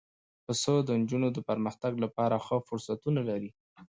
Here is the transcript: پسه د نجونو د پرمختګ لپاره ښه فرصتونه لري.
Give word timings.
پسه 0.45 0.73
د 0.87 0.89
نجونو 1.01 1.27
د 1.33 1.39
پرمختګ 1.49 1.93
لپاره 2.03 2.35
ښه 2.45 2.57
فرصتونه 2.67 3.21
لري. 3.29 3.49